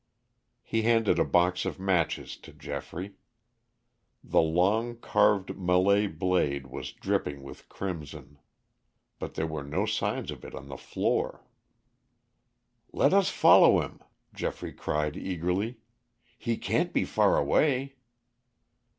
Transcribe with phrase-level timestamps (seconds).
[0.63, 3.17] He handed a box of matches to Geoffrey.
[4.23, 8.39] The long, carved Malay blade was dripping with crimson.
[9.19, 11.45] But there were no signs of it on the floor.
[12.91, 13.99] "Let us follow him,"
[14.33, 15.77] Geoffrey cried eagerly.
[16.35, 17.93] "He can't be far away!"